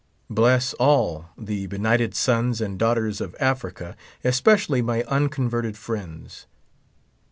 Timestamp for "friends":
5.77-6.47